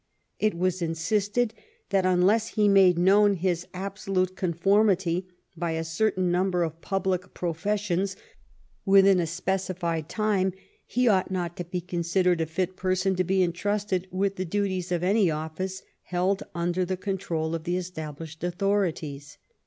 It 0.39 0.57
was 0.57 0.81
in 0.81 0.93
sisted 0.95 1.51
that 1.91 2.07
unless 2.07 2.47
he 2.57 2.67
made 2.67 2.97
known 2.97 3.35
his 3.35 3.67
absolute 3.71 4.35
con 4.35 4.51
formity 4.51 5.27
by 5.55 5.73
a 5.73 5.83
certain 5.83 6.31
number 6.31 6.63
of 6.63 6.81
public 6.81 7.35
professions 7.35 8.15
within 8.83 9.19
a 9.19 9.27
specified 9.27 10.09
time, 10.09 10.53
he 10.87 11.07
ought 11.07 11.29
not 11.29 11.55
to 11.57 11.65
be 11.65 11.81
considered 11.81 12.41
a 12.41 12.47
fit 12.47 12.75
person 12.75 13.15
to 13.15 13.23
be 13.23 13.43
intrusted 13.43 14.07
with 14.09 14.37
the 14.37 14.43
duties 14.45 14.91
of 14.91 15.03
any 15.03 15.29
office 15.29 15.83
held 16.05 16.41
under 16.55 16.83
the 16.83 16.97
control 16.97 17.53
of 17.53 17.65
the 17.65 17.77
established 17.77 18.43
authorities. 18.43 19.37